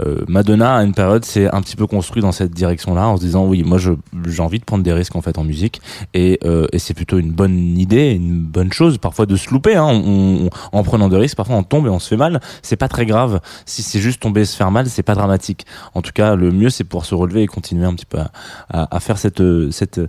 euh, 0.00 0.24
Madonna 0.28 0.76
à 0.76 0.82
une 0.84 0.92
période 0.94 1.24
s'est 1.24 1.48
un 1.54 1.60
petit 1.62 1.76
peu 1.76 1.86
construit 1.86 2.20
dans 2.20 2.32
cette 2.32 2.50
direction-là, 2.52 3.06
en 3.08 3.16
se 3.16 3.22
disant 3.22 3.46
oui, 3.46 3.62
moi 3.62 3.78
j'ai 3.78 4.42
envie 4.42 4.58
de 4.58 4.64
prendre 4.64 4.82
des 4.84 4.92
risques 4.92 5.14
en 5.16 5.22
fait 5.22 5.38
en 5.38 5.44
musique, 5.44 5.80
et, 6.12 6.38
euh, 6.44 6.66
et 6.72 6.78
c'est 6.78 6.92
plutôt 6.94 7.18
une 7.18 7.30
bonne 7.30 7.78
idée, 7.78 8.10
une 8.12 8.40
bonne 8.40 8.72
chose 8.72 8.98
parfois 8.98 9.26
de 9.26 9.36
se 9.36 9.50
louper. 9.50 9.76
Hein, 9.76 9.84
on, 9.86 10.46
on- 10.46 10.50
en 10.78 10.82
prenant 10.82 11.08
des 11.08 11.16
risques, 11.16 11.36
parfois 11.36 11.56
on 11.56 11.62
tombe 11.62 11.86
et 11.86 11.90
on 11.90 11.98
se 12.00 12.08
fait 12.08 12.16
mal. 12.16 12.40
C'est 12.62 12.76
pas 12.76 12.88
très 12.88 13.06
grave. 13.06 13.40
Si 13.64 13.82
c'est 13.82 14.00
juste 14.00 14.20
tomber 14.20 14.40
et 14.42 14.44
se 14.44 14.56
faire 14.56 14.70
mal, 14.70 14.88
c'est 14.88 15.02
pas 15.02 15.14
dramatique. 15.14 15.66
En 15.94 16.02
tout 16.02 16.12
cas, 16.12 16.34
le 16.34 16.50
mieux 16.50 16.70
c'est 16.70 16.84
pouvoir 16.84 17.06
se 17.06 17.14
relever 17.14 17.42
et 17.42 17.46
continuer 17.46 17.84
un 17.86 17.94
petit 17.94 18.06
peu 18.06 18.18
à, 18.18 18.30
à, 18.70 18.96
à 18.96 19.00
faire 19.00 19.18
cette 19.18 19.42
cette 19.70 20.00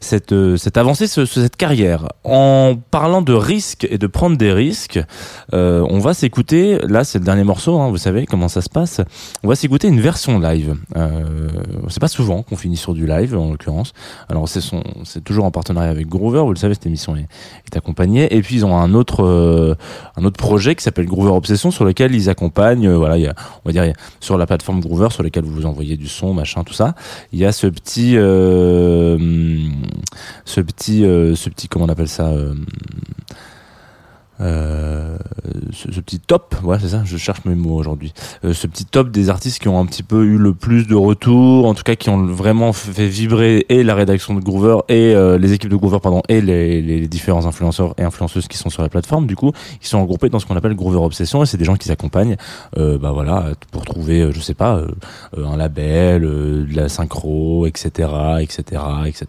cette, 0.00 0.32
euh, 0.32 0.56
cette 0.56 0.76
avancée, 0.76 1.06
ce- 1.06 1.24
ce- 1.24 1.40
cette 1.42 1.56
carrière. 1.56 2.08
En 2.24 2.76
parlant 2.90 3.22
de 3.22 3.32
risques 3.32 3.86
et 3.90 3.98
de 3.98 4.06
prendre 4.06 4.36
des 4.36 4.52
risques, 4.52 5.00
euh, 5.54 5.86
on 5.88 5.98
va 5.98 6.14
s'écouter, 6.14 6.78
là 6.88 7.04
c'est 7.04 7.18
le 7.18 7.24
dernier 7.24 7.44
morceau, 7.44 7.78
hein, 7.78 7.88
vous 7.90 7.96
savez 7.98 8.26
comment 8.26 8.48
ça 8.48 8.60
se 8.62 8.68
passe, 8.68 9.00
on 9.42 9.48
va 9.48 9.54
s'écouter 9.54 9.88
une 9.88 10.00
version 10.00 10.38
live. 10.38 10.74
Euh, 10.96 11.48
c'est 11.88 12.00
pas 12.00 12.08
souvent 12.08 12.42
qu'on 12.42 12.56
finit 12.56 12.76
sur 12.76 12.94
du 12.94 13.06
live 13.06 13.36
en 13.36 13.50
l'occurrence. 13.50 13.92
Alors 14.28 14.48
c'est 14.48 14.60
son, 14.60 14.82
c'est 15.04 15.22
toujours 15.24 15.44
en 15.44 15.50
partenariat 15.50 15.90
avec 15.90 16.08
Groover, 16.08 16.40
vous 16.40 16.50
le 16.52 16.56
savez, 16.58 16.74
cette 16.74 16.86
émission 16.86 17.16
est, 17.16 17.26
est 17.66 17.76
accompagnée. 17.76 18.34
Et 18.34 18.42
puis 18.42 18.56
ils 18.56 18.64
ont 18.66 18.76
un 18.76 18.94
autre, 18.94 19.24
euh, 19.24 19.74
un 20.16 20.24
autre 20.24 20.36
projet 20.36 20.74
qui 20.74 20.82
s'appelle 20.82 21.06
Groover 21.06 21.30
Obsession 21.32 21.70
sur 21.70 21.84
lequel 21.84 22.14
ils 22.14 22.28
accompagnent, 22.28 22.88
euh, 22.88 22.96
voilà, 22.96 23.16
il 23.18 23.24
y 23.24 23.26
a, 23.28 23.34
on 23.64 23.68
va 23.68 23.72
dire 23.72 23.92
sur 24.20 24.36
la 24.38 24.46
plateforme 24.46 24.80
Groover 24.80 25.08
sur 25.10 25.22
laquelle 25.22 25.44
vous 25.44 25.52
vous 25.54 25.66
envoyez 25.66 25.96
du 25.96 26.08
son, 26.08 26.34
machin, 26.34 26.64
tout 26.64 26.74
ça. 26.74 26.94
Il 27.32 27.38
y 27.38 27.44
a 27.44 27.52
ce 27.52 27.66
petit, 27.66 28.14
euh, 28.16 29.18
ce 30.44 30.60
petit, 30.60 31.04
euh, 31.04 31.34
ce 31.34 31.48
petit, 31.50 31.68
comment 31.68 31.86
on 31.86 31.88
appelle 31.88 32.08
ça 32.08 32.32
euh, 34.40 35.16
ce, 35.72 35.92
ce 35.92 36.00
petit 36.00 36.20
top, 36.20 36.54
ouais 36.62 36.78
c'est 36.80 36.88
ça, 36.88 37.02
je 37.04 37.16
cherche 37.16 37.44
mes 37.44 37.54
mots 37.54 37.74
aujourd'hui. 37.74 38.12
Euh, 38.44 38.52
ce 38.52 38.66
petit 38.66 38.84
top 38.84 39.10
des 39.10 39.30
artistes 39.30 39.60
qui 39.60 39.68
ont 39.68 39.78
un 39.78 39.86
petit 39.86 40.02
peu 40.02 40.24
eu 40.24 40.36
le 40.36 40.52
plus 40.52 40.86
de 40.86 40.94
retours, 40.94 41.66
en 41.66 41.74
tout 41.74 41.82
cas 41.82 41.94
qui 41.94 42.10
ont 42.10 42.24
vraiment 42.26 42.72
fait 42.72 43.06
vibrer 43.06 43.64
et 43.68 43.82
la 43.82 43.94
rédaction 43.94 44.34
de 44.34 44.40
Groover 44.40 44.78
et 44.88 45.14
euh, 45.14 45.38
les 45.38 45.52
équipes 45.52 45.70
de 45.70 45.76
Groover 45.76 45.98
pardon 46.02 46.22
et 46.28 46.40
les, 46.40 46.82
les 46.82 47.08
différents 47.08 47.46
influenceurs 47.46 47.94
et 47.98 48.02
influenceuses 48.02 48.48
qui 48.48 48.58
sont 48.58 48.70
sur 48.70 48.82
la 48.82 48.88
plateforme. 48.88 49.26
Du 49.26 49.36
coup, 49.36 49.52
ils 49.80 49.86
sont 49.86 50.00
regroupés 50.00 50.28
dans 50.28 50.38
ce 50.38 50.46
qu'on 50.46 50.56
appelle 50.56 50.74
Groover 50.74 50.98
Obsession 50.98 51.42
et 51.42 51.46
c'est 51.46 51.56
des 51.56 51.64
gens 51.64 51.76
qui 51.76 51.88
s'accompagnent, 51.88 52.36
euh, 52.76 52.98
bah 52.98 53.12
voilà, 53.12 53.52
pour 53.72 53.84
trouver, 53.84 54.22
euh, 54.22 54.32
je 54.32 54.40
sais 54.40 54.54
pas, 54.54 54.82
un 55.36 55.56
label, 55.56 56.22
de 56.22 56.66
la 56.74 56.88
synchro, 56.88 57.66
etc., 57.66 58.08
etc., 58.40 58.82
etc. 59.06 59.26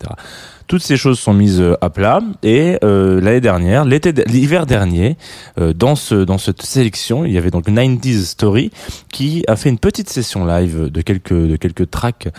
Toutes 0.68 0.82
ces 0.82 0.98
choses 0.98 1.18
sont 1.18 1.34
mises 1.34 1.64
à 1.80 1.90
plat 1.90 2.20
et 2.44 2.78
l'année 2.82 3.40
dernière, 3.40 3.86
l'été, 3.86 4.12
l'hiver 4.28 4.66
dernier, 4.66 4.97
euh, 5.60 5.74
dans 5.74 5.96
ce 5.96 6.16
dans 6.16 6.38
cette 6.38 6.62
sélection, 6.62 7.26
il 7.26 7.32
y 7.32 7.38
avait 7.38 7.52
donc 7.52 7.68
90s 7.68 8.26
Story 8.26 8.72
qui 9.12 9.44
a 9.48 9.56
fait 9.56 9.70
une 9.70 9.80
petite 9.80 10.10
session 10.10 10.46
live 10.46 10.90
de 10.90 11.02
quelques 11.02 11.34
de 11.34 11.86
tracks 11.86 12.30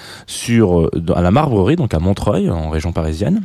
euh, 0.51 0.89
à 1.15 1.23
la 1.23 1.31
Marbrerie, 1.31 1.77
donc 1.77 1.95
à 1.95 1.99
Montreuil, 1.99 2.51
en 2.51 2.71
région 2.71 2.93
parisienne. 2.93 3.43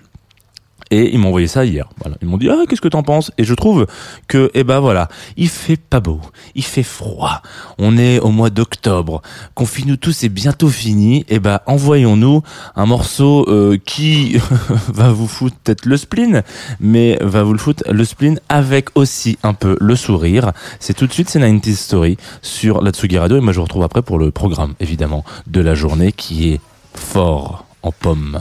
Et 0.92 1.14
ils 1.14 1.20
m'ont 1.20 1.30
envoyé 1.30 1.48
ça 1.48 1.66
hier. 1.66 1.90
Ils 2.22 2.28
m'ont 2.28 2.38
dit 2.38 2.50
ah 2.50 2.64
qu'est-ce 2.68 2.82
que 2.82 2.88
t'en 2.88 3.04
penses? 3.04 3.32
Et 3.38 3.44
je 3.44 3.54
trouve 3.54 3.88
que 4.28 4.52
eh 4.54 4.64
ben 4.64 4.80
voilà, 4.80 5.08
il 5.38 5.50
fait 5.50 5.78
pas 5.78 6.00
beau, 6.00 6.20
il 6.56 6.64
fait 6.64 6.84
froid. 6.84 7.42
On 7.78 7.98
est 7.98 8.20
au 8.20 8.30
mois 8.30 8.50
d'octobre. 8.50 9.22
Confine-nous 9.56 9.98
tous, 9.98 10.12
c'est 10.12 10.30
bientôt 10.30 10.70
fini. 10.70 11.26
Et 11.30 11.40
ben 11.40 11.60
envoyons-nous 11.66 12.42
un 12.76 12.86
morceau 12.86 13.46
euh, 13.48 13.78
qui 13.84 14.38
va 14.88 15.10
vous 15.10 15.28
foutre 15.28 15.56
peut-être 15.64 15.86
le 15.86 15.98
spleen, 15.98 16.44
mais 16.80 17.18
va 17.22 17.44
vous 17.44 17.54
le 17.54 17.60
foutre 17.60 17.84
le 17.90 18.06
spleen 18.06 18.40
avec 18.50 18.90
aussi 18.96 19.38
un 19.44 19.54
peu 19.54 19.78
le 19.80 19.96
sourire. 19.96 20.52
C'est 20.80 20.94
tout 20.94 21.08
de 21.08 21.14
suite 21.14 21.30
c'est 21.30 21.40
90 21.40 21.80
Story 21.80 22.18
sur 22.42 22.82
la 22.82 22.92
Tsugi 22.92 23.18
Radio 23.18 23.38
et 23.38 23.42
moi 23.42 23.54
je 23.54 23.58
vous 23.58 23.64
retrouve 23.64 23.84
après 23.84 24.02
pour 24.02 24.18
le 24.18 24.32
programme 24.32 24.74
évidemment 24.80 25.24
de 25.48 25.62
la 25.62 25.76
journée 25.76 26.12
qui 26.12 26.52
est 26.52 26.62
fort 26.94 27.66
en 27.82 27.92
pomme, 27.92 28.40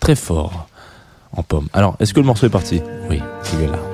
très 0.00 0.14
fort 0.14 0.68
en 1.36 1.42
pomme. 1.42 1.68
Alors, 1.72 1.96
est-ce 2.00 2.14
que 2.14 2.20
le 2.20 2.26
morceau 2.26 2.46
est 2.46 2.50
parti? 2.50 2.80
Oui, 3.08 3.20
il 3.54 3.60
est 3.62 3.66
là. 3.68 3.93